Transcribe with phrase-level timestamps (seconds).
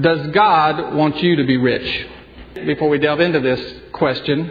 [0.00, 2.06] Does God want you to be rich?
[2.54, 3.60] Before we delve into this
[3.92, 4.50] question,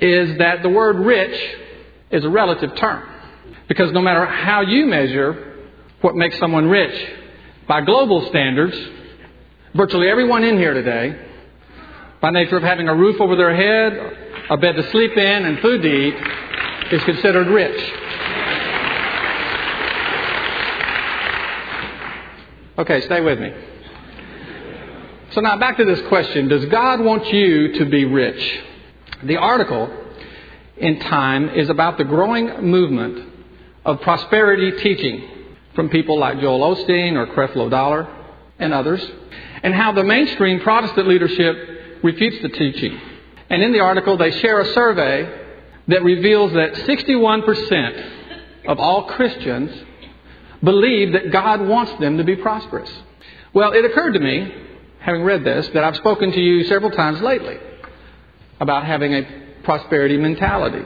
[0.00, 1.56] is that the word rich
[2.10, 3.08] is a relative term.
[3.68, 5.68] Because no matter how you measure
[6.00, 7.10] what makes someone rich,
[7.68, 8.76] by global standards,
[9.74, 11.16] virtually everyone in here today,
[12.20, 14.18] by nature of having a roof over their head,
[14.50, 16.14] a bed to sleep in, and food to eat,
[16.92, 17.92] is considered rich.
[22.78, 23.52] Okay, stay with me.
[25.34, 28.62] So now back to this question Does God want you to be rich?
[29.22, 29.90] The article
[30.76, 33.32] in Time is about the growing movement
[33.82, 35.26] of prosperity teaching
[35.74, 38.14] from people like Joel Osteen or Creflo Dollar
[38.58, 39.02] and others,
[39.62, 43.00] and how the mainstream Protestant leadership refutes the teaching.
[43.48, 45.46] And in the article, they share a survey
[45.88, 49.82] that reveals that 61% of all Christians
[50.62, 52.90] believe that God wants them to be prosperous.
[53.54, 54.54] Well, it occurred to me,
[55.02, 57.58] having read this, that I've spoken to you several times lately
[58.60, 59.26] about having a
[59.64, 60.84] prosperity mentality.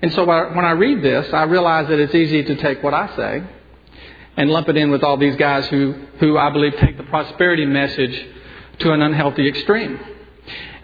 [0.00, 3.14] And so when I read this, I realize that it's easy to take what I
[3.16, 3.42] say
[4.36, 7.66] and lump it in with all these guys who, who I believe take the prosperity
[7.66, 8.26] message
[8.78, 9.98] to an unhealthy extreme.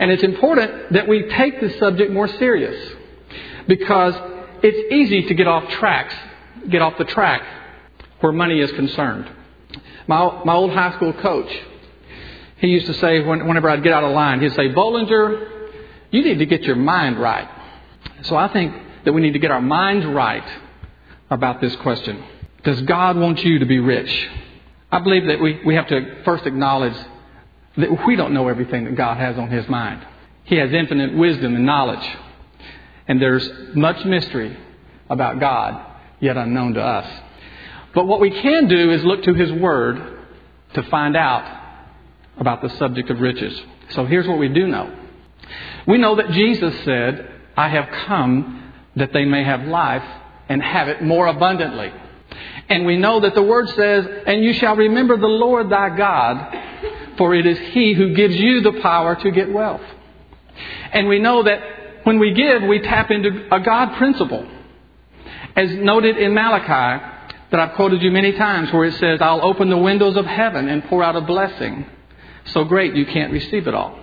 [0.01, 2.95] And it's important that we take this subject more serious
[3.69, 4.15] because
[4.63, 6.15] it's easy to get off tracks,
[6.69, 7.43] get off the track
[8.19, 9.31] where money is concerned.
[10.09, 11.51] My, my old high school coach,
[12.65, 15.71] he used to say whenever I'd get out of line, he'd say, Bollinger,
[16.11, 17.47] you need to get your mind right.
[18.23, 20.45] So I think that we need to get our minds right
[21.31, 22.25] about this question.
[22.63, 24.31] Does God want you to be rich?
[24.91, 26.97] I believe that we, we have to first acknowledge
[27.77, 30.07] that we don't know everything that God has on His mind.
[30.45, 32.09] He has infinite wisdom and knowledge.
[33.07, 34.57] And there's much mystery
[35.11, 35.85] about God,
[36.19, 37.21] yet unknown to us.
[37.95, 40.21] But what we can do is look to His Word
[40.73, 41.64] to find out
[42.39, 43.61] about the subject of riches.
[43.91, 44.95] So here's what we do know.
[45.87, 50.05] We know that Jesus said, I have come that they may have life
[50.49, 51.93] and have it more abundantly.
[52.69, 56.57] And we know that the Word says, And you shall remember the Lord thy God,
[57.19, 59.83] for it is He who gives you the power to get wealth.
[60.93, 61.61] And we know that
[62.05, 64.47] when we give, we tap into a God principle.
[65.57, 67.05] As noted in Malachi,
[67.51, 70.69] that I've quoted you many times, where it says, I'll open the windows of heaven
[70.69, 71.87] and pour out a blessing
[72.47, 73.99] so great you can't receive it all.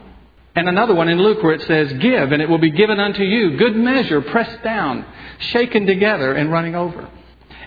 [0.55, 3.23] And another one in Luke where it says, Give, and it will be given unto
[3.23, 5.05] you, good measure, pressed down,
[5.39, 7.09] shaken together, and running over.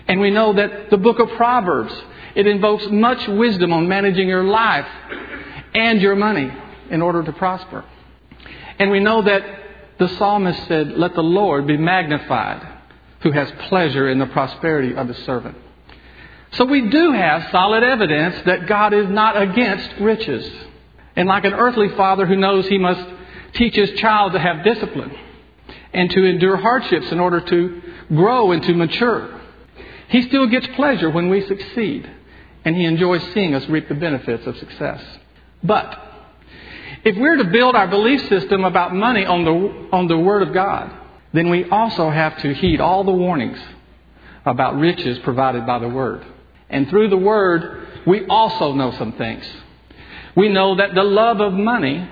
[0.07, 1.93] And we know that the book of Proverbs,
[2.35, 4.87] it invokes much wisdom on managing your life
[5.73, 6.51] and your money
[6.91, 7.83] in order to prosper.
[8.77, 9.43] And we know that
[9.97, 12.67] the psalmist said, Let the Lord be magnified,
[13.21, 15.57] who has pleasure in the prosperity of his servant.
[16.53, 20.49] So we do have solid evidence that God is not against riches.
[21.15, 23.05] And like an earthly father who knows he must
[23.53, 25.15] teach his child to have discipline
[25.93, 29.41] and to endure hardships in order to grow and to mature,
[30.09, 32.09] he still gets pleasure when we succeed.
[32.63, 35.01] And he enjoys seeing us reap the benefits of success.
[35.63, 36.01] But
[37.03, 40.53] if we're to build our belief system about money on the, on the Word of
[40.53, 40.91] God,
[41.33, 43.59] then we also have to heed all the warnings
[44.45, 46.25] about riches provided by the Word.
[46.69, 49.45] And through the Word, we also know some things.
[50.35, 52.09] We know that the love of money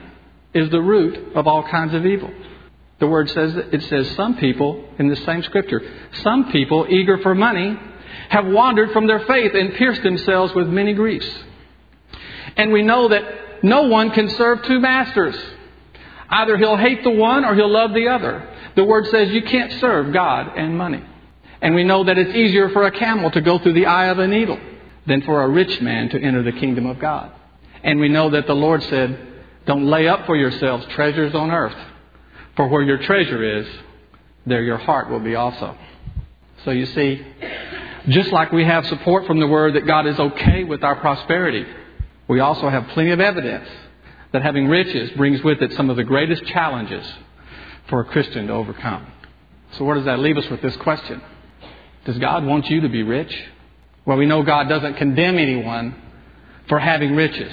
[0.53, 2.31] is the root of all kinds of evil.
[2.99, 5.81] The word says it says some people in the same scripture,
[6.21, 7.77] some people eager for money
[8.29, 11.29] have wandered from their faith and pierced themselves with many griefs.
[12.55, 15.35] And we know that no one can serve two masters.
[16.29, 18.47] Either he'll hate the one or he'll love the other.
[18.75, 21.03] The word says you can't serve God and money.
[21.63, 24.19] And we know that it's easier for a camel to go through the eye of
[24.19, 24.59] a needle
[25.07, 27.31] than for a rich man to enter the kingdom of God.
[27.83, 29.17] And we know that the Lord said,
[29.65, 31.77] Don't lay up for yourselves treasures on earth,
[32.57, 33.65] for where your treasure is,
[34.45, 35.77] there your heart will be also.
[36.65, 37.25] So you see,
[38.09, 41.65] just like we have support from the Word that God is okay with our prosperity,
[42.27, 43.69] we also have plenty of evidence
[44.33, 47.05] that having riches brings with it some of the greatest challenges
[47.87, 49.07] for a Christian to overcome.
[49.77, 51.21] So, where does that leave us with this question?
[52.05, 53.33] Does God want you to be rich?
[54.05, 55.95] Well, we know God doesn't condemn anyone
[56.67, 57.51] for having riches.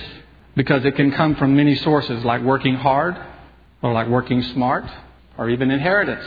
[0.57, 3.17] because it can come from many sources like working hard
[3.83, 4.85] or like working smart
[5.39, 6.25] or even inheritance.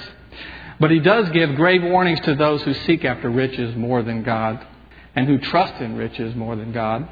[0.79, 4.65] But he does give grave warnings to those who seek after riches more than God
[5.15, 7.07] and who trust in riches more than God.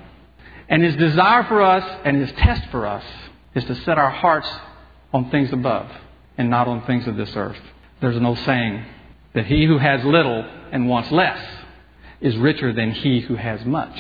[0.68, 3.04] And his desire for us and his test for us
[3.54, 4.50] is to set our hearts
[5.14, 5.92] on things above
[6.38, 7.60] and not on things of this earth.
[8.00, 8.84] There's an old saying
[9.34, 11.40] that he who has little and wants less
[12.20, 13.98] is richer than he who has much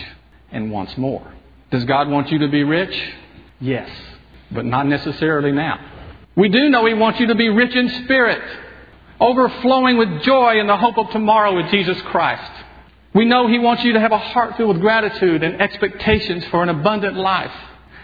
[0.51, 1.25] and wants more.
[1.71, 2.95] Does God want you to be rich?
[3.59, 3.89] Yes,
[4.51, 5.79] but not necessarily now.
[6.35, 8.41] We do know He wants you to be rich in spirit,
[9.19, 12.51] overflowing with joy in the hope of tomorrow with Jesus Christ.
[13.13, 16.63] We know He wants you to have a heart filled with gratitude and expectations for
[16.63, 17.51] an abundant life.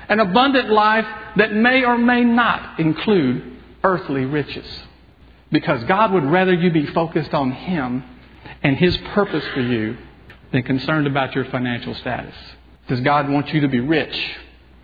[0.09, 1.05] An abundant life
[1.37, 4.65] that may or may not include earthly riches.
[5.51, 8.03] Because God would rather you be focused on Him
[8.63, 9.97] and His purpose for you
[10.51, 12.35] than concerned about your financial status.
[12.87, 14.17] Does God want you to be rich?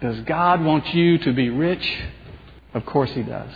[0.01, 2.03] Does God want you to be rich?
[2.73, 3.51] Of course He does.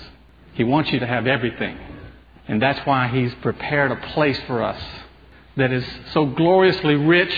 [0.54, 1.78] He wants you to have everything.
[2.48, 4.82] And that's why He's prepared a place for us
[5.58, 7.34] that is so gloriously rich,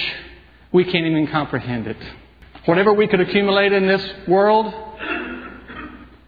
[0.71, 1.97] we can't even comprehend it.
[2.65, 4.73] Whatever we could accumulate in this world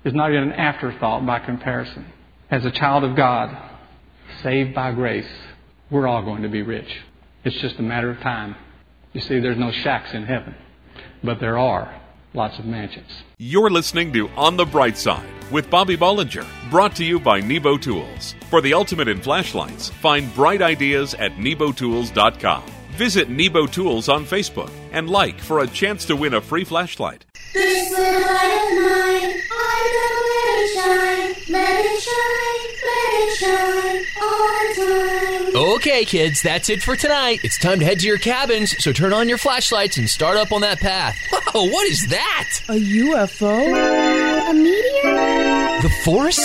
[0.03, 2.10] is not even an afterthought by comparison.
[2.51, 3.57] As a child of God,
[4.43, 5.31] saved by grace,
[5.89, 6.99] we're all going to be rich.
[7.45, 8.57] It's just a matter of time.
[9.13, 10.53] You see, there's no shacks in heaven,
[11.23, 12.01] but there are
[12.33, 13.23] lots of mansions.
[13.37, 17.77] You're listening to On the Bright Side with Bobby Bollinger, brought to you by Nebo
[17.77, 18.35] Tools.
[18.49, 22.63] For the ultimate in flashlights, find bright ideas at nebotools.com.
[22.97, 27.25] Visit Nebo Tools on Facebook and like for a chance to win a free flashlight.
[35.81, 37.39] Okay, kids, that's it for tonight.
[37.43, 40.51] It's time to head to your cabins, so turn on your flashlights and start up
[40.51, 41.17] on that path.
[41.31, 42.49] Whoa, what is that?
[42.69, 44.47] A UFO?
[44.47, 45.81] A meteor?
[45.81, 46.37] The Force?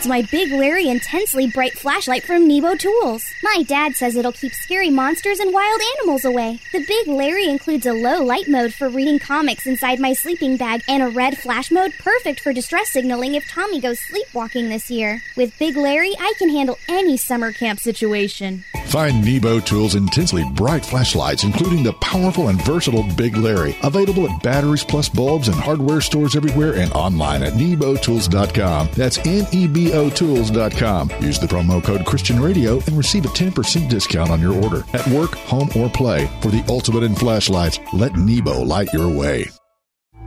[0.00, 3.34] It's my Big Larry intensely bright flashlight from Nebo Tools.
[3.42, 6.58] My dad says it'll keep scary monsters and wild animals away.
[6.72, 10.80] The Big Larry includes a low light mode for reading comics inside my sleeping bag
[10.88, 15.20] and a red flash mode perfect for distress signaling if Tommy goes sleepwalking this year.
[15.36, 18.64] With Big Larry, I can handle any summer camp situation.
[18.90, 24.42] Find Nebo Tools' intensely bright flashlights, including the powerful and versatile Big Larry, available at
[24.42, 28.88] batteries plus bulbs and hardware stores everywhere and online at nebotools.com.
[28.96, 31.10] That's N E B O Tools.com.
[31.20, 35.06] Use the promo code Christian Radio and receive a 10% discount on your order at
[35.06, 36.28] work, home, or play.
[36.42, 39.46] For the ultimate in flashlights, let Nebo light your way.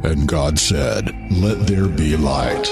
[0.03, 2.65] And God said, Let there be light.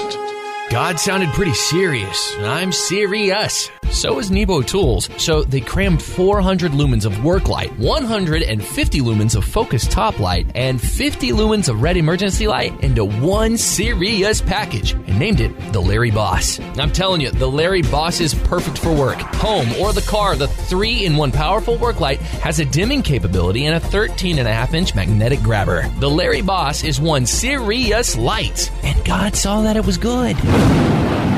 [0.72, 2.34] God sounded pretty serious.
[2.38, 3.70] I'm serious.
[3.90, 5.10] So is Nebo Tools.
[5.18, 10.80] So they crammed 400 lumens of work light, 150 lumens of focus top light, and
[10.80, 16.10] 50 lumens of red emergency light into one serious package and named it the Larry
[16.10, 16.58] Boss.
[16.78, 20.36] I'm telling you, the Larry Boss is perfect for work, home, or the car.
[20.36, 24.48] The three in one powerful work light has a dimming capability and a 13 and
[24.48, 25.86] a half inch magnetic grabber.
[26.00, 30.34] The Larry Boss is one serious light, and God saw that it was good.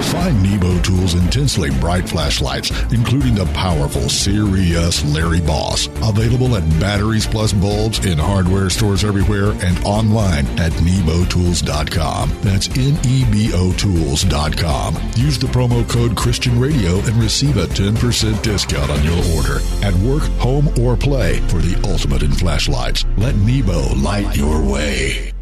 [0.05, 7.27] Find Nebo Tools' intensely bright flashlights, including the powerful serious Larry Boss, available at batteries
[7.27, 12.31] plus bulbs in hardware stores everywhere and online at nebotools.com.
[12.43, 14.95] That's N-E-B-O Tools.com.
[15.17, 19.95] Use the promo code Christian Radio and receive a 10% discount on your order at
[19.95, 23.05] work, home, or play for the ultimate in flashlights.
[23.17, 25.34] Let Nebo light your way.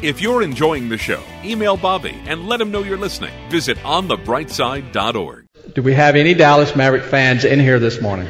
[0.00, 3.32] If you're enjoying the show, email Bobby and let him know you're listening.
[3.50, 5.46] Visit onthebrightside.org.
[5.74, 8.28] Do we have any Dallas Maverick fans in here this morning?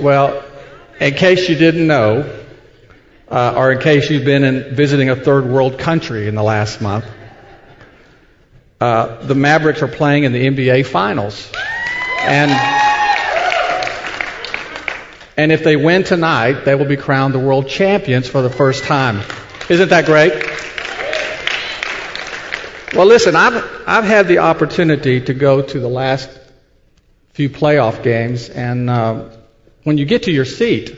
[0.00, 0.44] Well,
[1.00, 2.44] in case you didn't know,
[3.28, 6.80] uh, or in case you've been in visiting a third world country in the last
[6.80, 7.04] month,
[8.80, 11.50] uh, the Mavericks are playing in the NBA Finals.
[12.20, 12.81] And,
[15.42, 18.84] and if they win tonight, they will be crowned the world champions for the first
[18.84, 19.20] time.
[19.68, 20.32] Isn't that great?
[22.94, 26.30] Well, listen, I've, I've had the opportunity to go to the last
[27.32, 29.30] few playoff games, and uh,
[29.82, 30.94] when you get to your seat,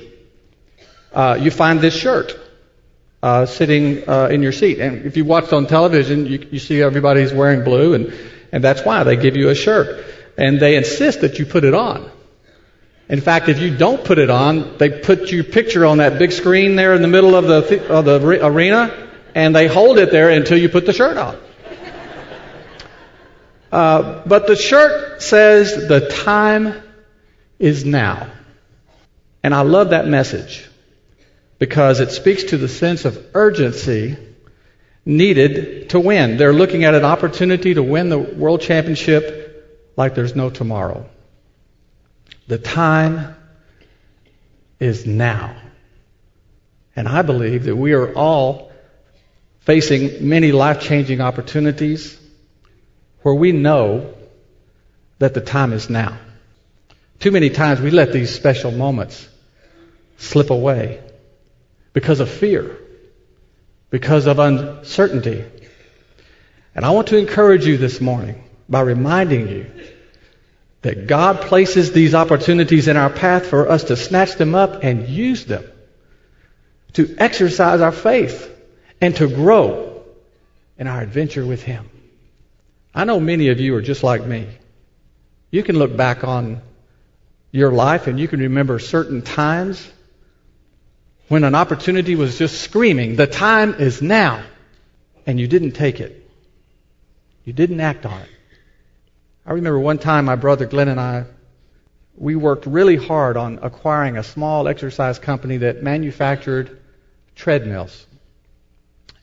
[1.14, 2.38] uh, you find this shirt
[3.22, 4.78] uh, sitting uh, in your seat.
[4.78, 8.12] And if you watched on television, you, you see everybody's wearing blue, and,
[8.52, 10.04] and that's why they give you a shirt.
[10.36, 12.10] And they insist that you put it on.
[13.08, 16.32] In fact, if you don't put it on, they put your picture on that big
[16.32, 19.98] screen there in the middle of the, th- of the re- arena, and they hold
[19.98, 21.38] it there until you put the shirt on.
[23.70, 26.80] Uh, but the shirt says the time
[27.58, 28.30] is now.
[29.42, 30.66] And I love that message
[31.58, 34.16] because it speaks to the sense of urgency
[35.04, 36.36] needed to win.
[36.36, 41.08] They're looking at an opportunity to win the world championship like there's no tomorrow.
[42.46, 43.34] The time
[44.78, 45.56] is now.
[46.96, 48.70] And I believe that we are all
[49.60, 52.18] facing many life changing opportunities
[53.22, 54.14] where we know
[55.18, 56.18] that the time is now.
[57.18, 59.26] Too many times we let these special moments
[60.18, 61.02] slip away
[61.94, 62.76] because of fear,
[63.90, 65.44] because of uncertainty.
[66.74, 69.66] And I want to encourage you this morning by reminding you
[70.84, 75.08] that God places these opportunities in our path for us to snatch them up and
[75.08, 75.64] use them
[76.92, 78.54] to exercise our faith
[79.00, 80.02] and to grow
[80.78, 81.88] in our adventure with Him.
[82.94, 84.46] I know many of you are just like me.
[85.50, 86.60] You can look back on
[87.50, 89.90] your life and you can remember certain times
[91.28, 94.44] when an opportunity was just screaming, the time is now,
[95.26, 96.30] and you didn't take it.
[97.46, 98.33] You didn't act on it.
[99.46, 101.24] I remember one time my brother Glenn and I,
[102.16, 106.80] we worked really hard on acquiring a small exercise company that manufactured
[107.34, 108.06] treadmills.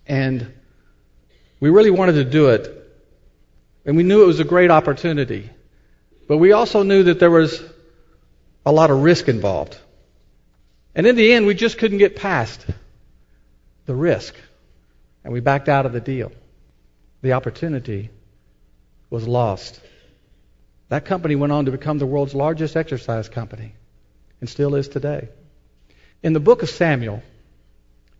[0.06, 0.54] And
[1.60, 2.78] we really wanted to do it.
[3.86, 5.50] And we knew it was a great opportunity.
[6.28, 7.64] But we also knew that there was
[8.66, 9.78] a lot of risk involved.
[10.94, 12.66] And in the end, we just couldn't get past
[13.86, 14.36] the risk.
[15.24, 16.32] And we backed out of the deal.
[17.22, 18.10] The opportunity
[19.10, 19.80] was lost.
[20.92, 23.76] That company went on to become the world's largest exercise company
[24.42, 25.30] and still is today.
[26.22, 27.24] In the book of Samuel,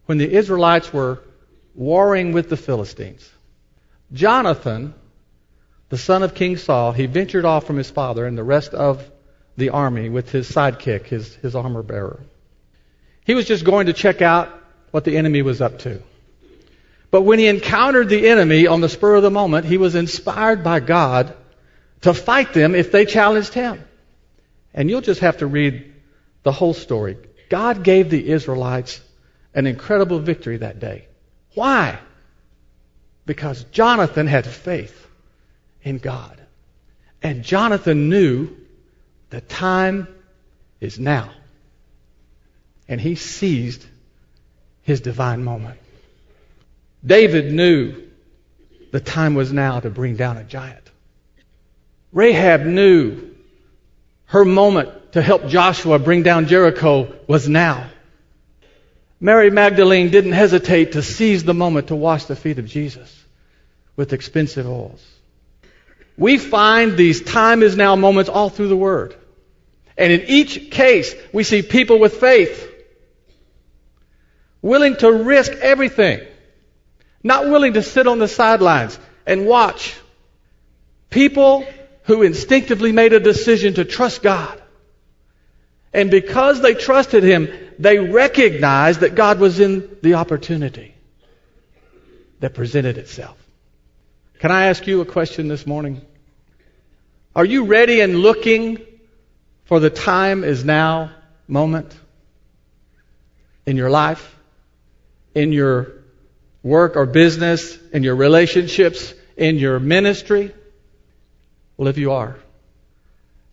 [0.06, 1.20] when the Israelites were
[1.76, 3.30] warring with the Philistines,
[4.14, 4.94] Jonathan,
[5.90, 9.04] the son of King Saul, he ventured off from his father and the rest of
[9.58, 12.22] the army with his sidekick, his, his armor bearer.
[13.26, 14.48] He was just going to check out
[14.92, 16.02] what the enemy was up to.
[17.12, 20.64] But when he encountered the enemy on the spur of the moment, he was inspired
[20.64, 21.36] by God
[22.02, 23.84] to fight them if they challenged him.
[24.74, 25.94] And you'll just have to read
[26.44, 27.18] the whole story.
[27.50, 29.02] God gave the Israelites
[29.54, 31.06] an incredible victory that day.
[31.54, 32.00] Why?
[33.26, 35.08] Because Jonathan had faith
[35.84, 36.42] in God.
[37.22, 38.56] And Jonathan knew
[39.30, 40.08] the time
[40.80, 41.32] is now.
[42.88, 43.86] And he seized
[44.82, 45.80] his divine moment.
[47.06, 48.10] David knew
[48.92, 50.91] the time was now to bring down a giant.
[52.12, 53.30] Rahab knew
[54.26, 57.90] her moment to help Joshua bring down Jericho was now.
[59.20, 63.24] Mary Magdalene didn't hesitate to seize the moment to wash the feet of Jesus
[63.96, 65.06] with expensive oils.
[66.18, 69.16] We find these time is now moments all through the Word.
[69.98, 72.68] And in each case, we see people with faith
[74.62, 76.22] willing to risk everything,
[77.24, 79.96] not willing to sit on the sidelines and watch.
[81.10, 81.68] People
[82.12, 84.62] who instinctively made a decision to trust God.
[85.94, 87.48] And because they trusted Him,
[87.80, 90.94] they recognized that God was in the opportunity
[92.42, 93.38] that presented itself.
[94.40, 96.02] Can I ask you a question this morning?
[97.34, 98.86] Are you ready and looking
[99.64, 101.12] for the time is now
[101.48, 101.98] moment
[103.66, 104.36] in your life,
[105.34, 105.94] in your
[106.62, 110.54] work or business, in your relationships, in your ministry?
[111.82, 112.38] Well, if you are,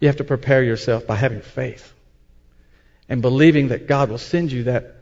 [0.01, 1.91] you have to prepare yourself by having faith
[3.09, 4.97] and believing that God will send you that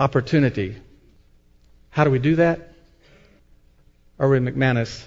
[0.00, 0.74] opportunity.
[1.90, 2.72] How do we do that?
[4.20, 5.06] Erwin McManus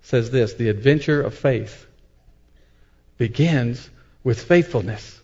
[0.00, 1.86] says this the adventure of faith
[3.18, 3.86] begins
[4.22, 5.20] with faithfulness.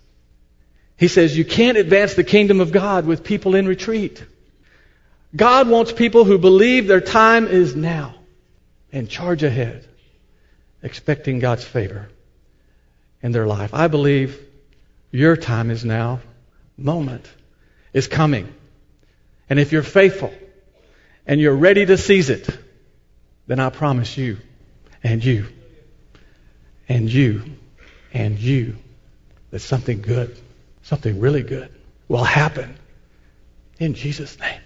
[0.99, 4.23] He says you can't advance the kingdom of God with people in retreat.
[5.35, 8.17] God wants people who believe their time is now
[8.93, 9.87] and charge ahead,
[10.83, 12.09] expecting God's favor
[13.23, 13.75] in their life.
[13.75, 14.41] I believe
[15.11, 16.21] your time is now,
[16.77, 17.29] moment
[17.93, 18.53] is coming.
[19.49, 20.33] And if you're faithful
[21.27, 22.49] and you're ready to seize it,
[23.47, 24.39] then I promise you
[25.03, 25.47] and you
[26.89, 27.43] and you
[28.13, 28.77] and you
[29.51, 30.37] that something good,
[30.83, 31.71] something really good
[32.09, 32.77] will happen
[33.79, 34.61] in Jesus' name.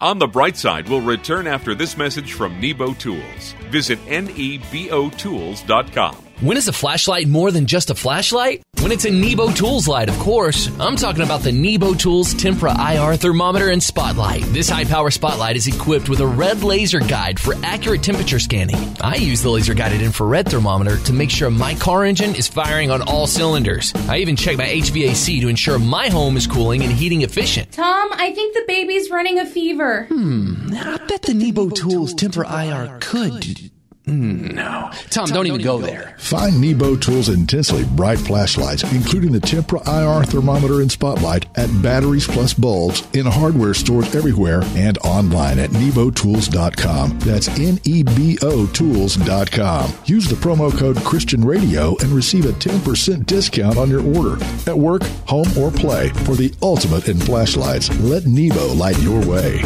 [0.00, 3.54] On the bright side, we'll return after this message from Nebo Tools.
[3.68, 6.27] Visit nebotools.com.
[6.40, 8.62] When is a flashlight more than just a flashlight?
[8.78, 10.70] When it's a Nebo Tools light, of course.
[10.78, 14.44] I'm talking about the Nebo Tools Tempra IR thermometer and spotlight.
[14.52, 18.76] This high power spotlight is equipped with a red laser guide for accurate temperature scanning.
[19.00, 22.92] I use the laser guided infrared thermometer to make sure my car engine is firing
[22.92, 23.92] on all cylinders.
[24.08, 27.72] I even check my HVAC to ensure my home is cooling and heating efficient.
[27.72, 30.04] Tom, I think the baby's running a fever.
[30.04, 33.72] Hmm, I bet the Nebo Tools Tempra IR could
[34.08, 34.90] no.
[35.10, 36.14] Tom, don't even go there.
[36.18, 42.26] Find Nebo Tools intensely bright flashlights, including the Tempra IR thermometer and spotlight at Batteries
[42.26, 47.18] Plus Bulbs in hardware stores everywhere and online at nebotools.com.
[47.20, 49.92] That's N-E-B-O tools.com.
[50.06, 54.42] Use the promo code Christian Radio and receive a 10% discount on your order.
[54.66, 59.62] At work, home, or play, for the ultimate in flashlights, let Nebo light your way.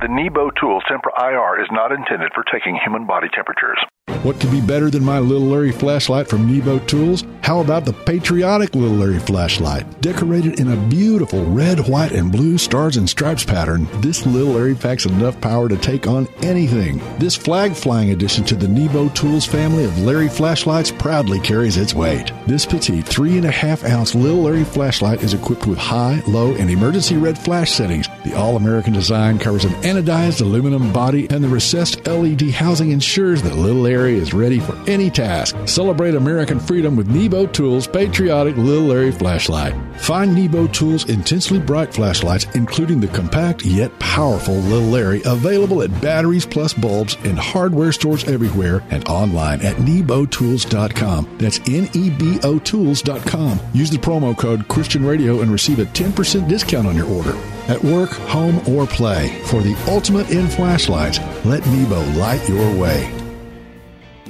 [0.00, 3.82] The Nebo Tools Tempra IR is not intended for taking human body temperatures.
[4.24, 7.24] What could be better than my Little Larry flashlight from Nebo Tools?
[7.40, 10.02] How about the patriotic Little Larry flashlight?
[10.02, 14.74] Decorated in a beautiful red, white, and blue stars and stripes pattern, this Little Larry
[14.74, 17.00] packs enough power to take on anything.
[17.18, 21.94] This flag flying addition to the Nebo Tools family of Larry flashlights proudly carries its
[21.94, 22.32] weight.
[22.46, 26.54] This petite three and a half ounce Little Larry flashlight is equipped with high, low,
[26.54, 28.08] and emergency red flash settings.
[28.24, 33.42] The all American design covers an anodized aluminum body, and the recessed LED housing ensures
[33.42, 35.56] that Little Larry is ready for any task.
[35.66, 39.74] Celebrate American freedom with Nebo Tools patriotic Little Larry flashlight.
[40.00, 46.00] Find Nebo Tools intensely bright flashlights, including the compact yet powerful Little Larry, available at
[46.00, 51.36] Batteries Plus Bulbs in hardware stores everywhere and online at nebotools.com.
[51.38, 53.60] That's N-E-B-O Tools.com.
[53.74, 57.36] Use the promo code Christian Radio and receive a 10% discount on your order.
[57.68, 63.17] At work, home, or play, for the ultimate in flashlights, let Nebo light your way.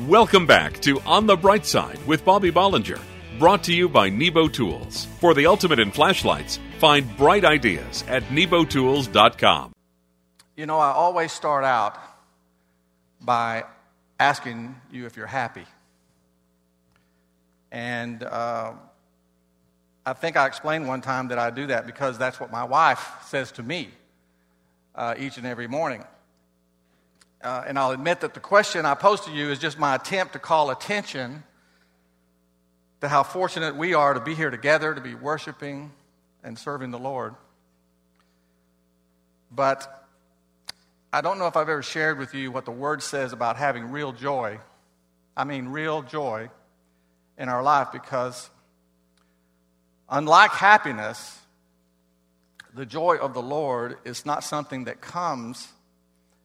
[0.08, 2.98] Welcome back to On the Bright Side with Bobby Bollinger,
[3.38, 5.06] brought to you by Nebo Tools.
[5.20, 9.72] For the ultimate in flashlights, find bright ideas at nebotools.com.
[10.56, 11.98] You know, I always start out
[13.20, 13.64] by
[14.18, 15.66] asking you if you're happy.
[17.70, 18.72] And uh,
[20.06, 23.06] I think I explained one time that I do that because that's what my wife
[23.26, 23.90] says to me
[24.94, 26.02] uh, each and every morning.
[27.42, 30.32] Uh, and I'll admit that the question I pose to you is just my attempt
[30.32, 31.44] to call attention
[33.00, 35.92] to how fortunate we are to be here together, to be worshiping
[36.42, 37.34] and serving the Lord.
[39.52, 40.06] But
[41.12, 43.90] I don't know if I've ever shared with you what the Word says about having
[43.90, 44.58] real joy.
[45.36, 46.50] I mean, real joy
[47.38, 48.50] in our life because,
[50.10, 51.38] unlike happiness,
[52.74, 55.68] the joy of the Lord is not something that comes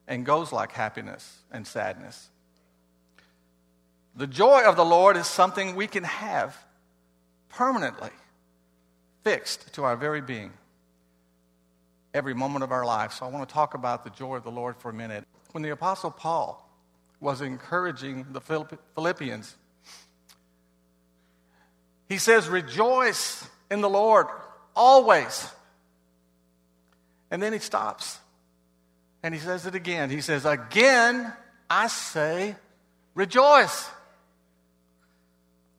[0.06, 2.28] and goes like happiness and sadness.
[4.16, 6.56] The joy of the Lord is something we can have
[7.48, 8.10] permanently
[9.22, 10.52] fixed to our very being
[12.12, 13.12] every moment of our life.
[13.12, 15.24] So I want to talk about the joy of the Lord for a minute.
[15.52, 16.60] When the Apostle Paul
[17.20, 18.40] was encouraging the
[18.94, 19.56] Philippians,
[22.08, 24.26] he says, Rejoice in the Lord
[24.76, 25.48] always.
[27.30, 28.18] And then he stops
[29.24, 30.10] and he says it again.
[30.10, 31.32] He says, Again,
[31.70, 32.56] I say,
[33.14, 33.88] rejoice.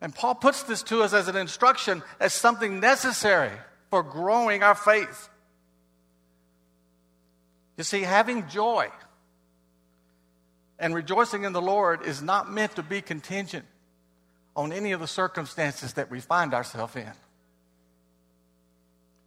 [0.01, 3.51] And Paul puts this to us as an instruction, as something necessary
[3.91, 5.29] for growing our faith.
[7.77, 8.89] You see, having joy
[10.79, 13.65] and rejoicing in the Lord is not meant to be contingent
[14.55, 17.11] on any of the circumstances that we find ourselves in.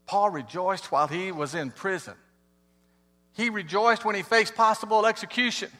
[0.06, 2.14] Paul rejoiced while he was in prison.
[3.34, 5.70] He rejoiced when he faced possible execution.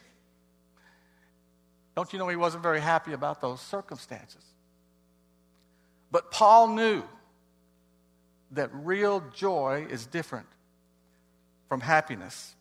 [1.95, 4.43] Don't you know he wasn't very happy about those circumstances?
[6.11, 7.03] But Paul knew
[8.51, 10.47] that real joy is different
[11.67, 12.55] from happiness.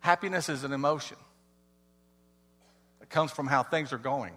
[0.00, 1.18] Happiness is an emotion,
[3.02, 4.32] it comes from how things are going.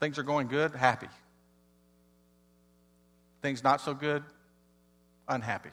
[0.00, 1.08] Things are going good, happy.
[3.40, 4.22] Things not so good,
[5.28, 5.70] unhappy.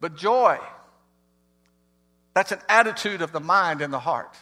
[0.00, 0.58] But joy,
[2.34, 4.36] that's an attitude of the mind and the heart.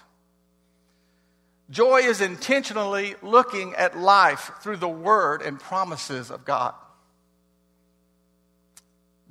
[1.71, 6.75] Joy is intentionally looking at life through the word and promises of God.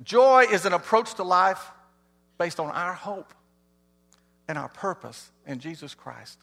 [0.02, 1.70] Joy is an approach to life
[2.38, 3.32] based on our hope
[4.48, 6.38] and our purpose in Jesus Christ.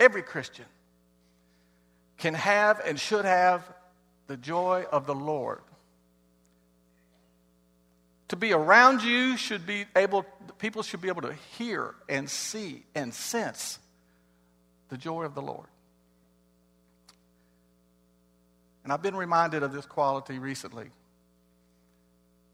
[0.00, 0.66] Every Christian
[2.16, 3.62] can have and should have
[4.26, 5.60] the joy of the Lord
[8.28, 10.24] to be around you should be able,
[10.58, 13.78] people should be able to hear and see and sense
[14.90, 15.66] the joy of the Lord.
[18.84, 20.90] And I've been reminded of this quality recently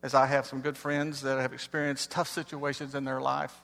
[0.02, 3.54] as I have some good friends that have experienced tough situations in their life,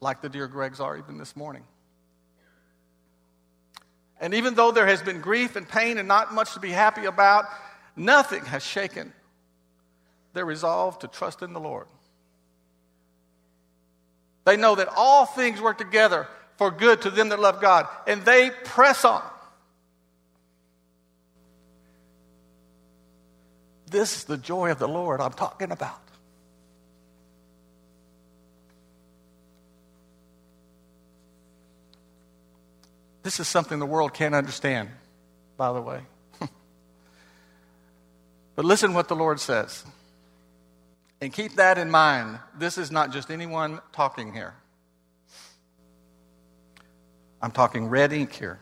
[0.00, 1.64] like the dear Gregs are even this morning.
[4.20, 7.06] And even though there has been grief and pain and not much to be happy
[7.06, 7.46] about,
[7.96, 9.12] nothing has shaken
[10.34, 11.86] their resolve to trust in the Lord.
[14.44, 18.24] They know that all things work together for good to them that love God, and
[18.24, 19.22] they press on.
[23.90, 26.00] This is the joy of the Lord I'm talking about.
[33.22, 34.88] This is something the world can't understand,
[35.58, 36.00] by the way.
[38.56, 39.84] but listen what the Lord says.
[41.20, 42.38] And keep that in mind.
[42.56, 44.54] This is not just anyone talking here.
[47.42, 48.60] I'm talking red ink here.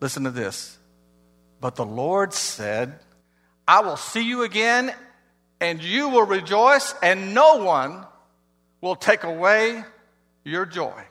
[0.00, 0.78] Listen to this.
[1.60, 2.98] But the Lord said,
[3.68, 4.92] I will see you again,
[5.60, 8.06] and you will rejoice, and no one
[8.80, 9.84] will take away
[10.42, 11.04] your joy.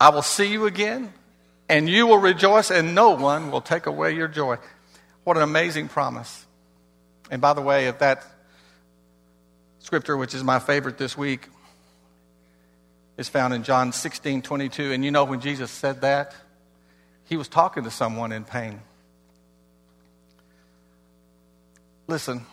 [0.00, 1.12] I will see you again,
[1.68, 4.58] and you will rejoice, and no one will take away your joy.
[5.24, 6.46] What an amazing promise.
[7.30, 8.24] And by the way, if that
[9.80, 11.48] scripture, which is my favorite this week,
[13.16, 14.92] is found in John 16 22.
[14.92, 16.34] And you know, when Jesus said that,
[17.24, 18.80] he was talking to someone in pain.
[22.06, 22.46] Listen,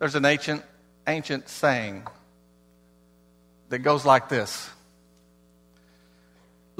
[0.00, 0.64] there's an ancient,
[1.06, 2.04] ancient saying
[3.68, 4.68] that goes like this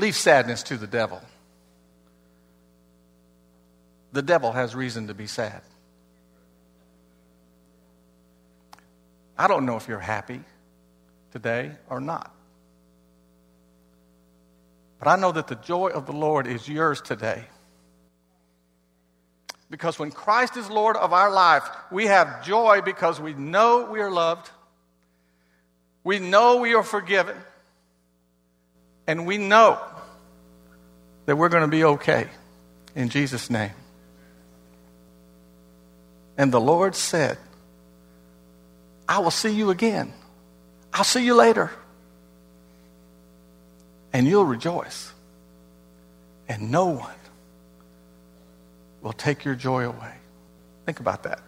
[0.01, 1.21] Leave sadness to the devil.
[4.13, 5.61] The devil has reason to be sad.
[9.37, 10.41] I don't know if you're happy
[11.33, 12.35] today or not.
[14.99, 17.45] But I know that the joy of the Lord is yours today.
[19.69, 24.01] Because when Christ is Lord of our life, we have joy because we know we
[24.01, 24.49] are loved,
[26.05, 27.37] we know we are forgiven,
[29.11, 29.77] and we know
[31.27, 32.29] that we're going to be okay
[32.95, 33.73] in Jesus' name.
[36.39, 37.37] And the Lord said,
[39.09, 40.13] I will see you again.
[40.95, 41.73] I'll see you later.
[44.13, 45.13] And you'll rejoice.
[46.49, 47.21] And no one
[49.03, 50.15] will take your joy away.
[50.87, 51.41] Think about that.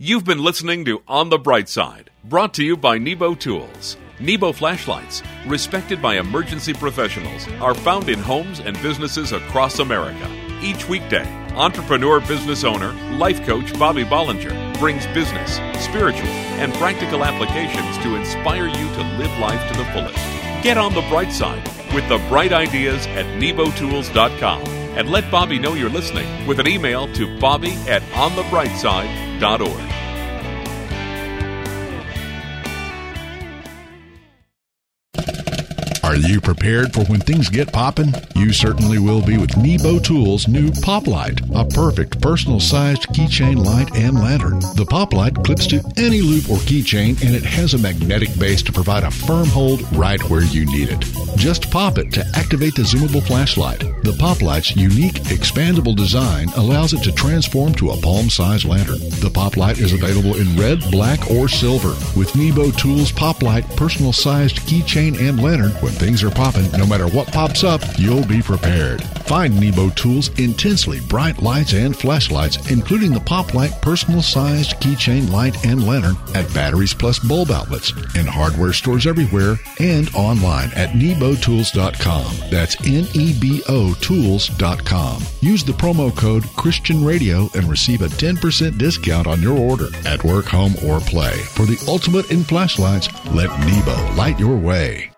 [0.00, 3.96] You've been listening to On the Bright Side, brought to you by Nebo Tools.
[4.20, 10.30] Nebo flashlights, respected by emergency professionals, are found in homes and businesses across America.
[10.62, 16.28] Each weekday, entrepreneur business owner, life coach Bobby Bollinger brings business, spiritual,
[16.62, 20.14] and practical applications to inspire you to live life to the fullest.
[20.62, 25.74] Get on the bright side with the bright ideas at nebotools.com and let Bobby know
[25.74, 29.94] you're listening with an email to bobby at onthebrightside.org.
[36.02, 38.12] Are you prepared for when things get popping?
[38.34, 43.62] You certainly will be with Nebo Tools' new Pop Light, a perfect personal sized keychain
[43.62, 44.58] light and lantern.
[44.58, 48.62] The Pop Light clips to any loop or keychain and it has a magnetic base
[48.62, 51.27] to provide a firm hold right where you need it.
[51.38, 53.78] Just pop it to activate the zoomable flashlight.
[54.02, 58.98] The Pop Light's unique expandable design allows it to transform to a palm sized lantern.
[59.20, 61.94] The Pop Light is available in red, black, or silver.
[62.18, 66.84] With Nebo Tools Pop Light personal sized keychain and lantern, when things are popping, no
[66.86, 69.04] matter what pops up, you'll be prepared.
[69.28, 75.30] Find Nebo Tools' intensely bright lights and flashlights, including the Pop Light personal sized keychain
[75.30, 80.96] light and lantern at Batteries Plus bulb outlets, in hardware stores everywhere, and online at
[81.28, 82.50] nebotools.com.
[82.50, 85.22] That's N E B O Tools.com.
[85.40, 90.24] Use the promo code Christian Radio and receive a 10% discount on your order at
[90.24, 91.36] work, home, or play.
[91.38, 95.10] For the ultimate in flashlights, let Nebo light your way.